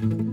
[0.00, 0.27] Bye.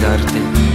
[0.00, 0.69] olvidarte.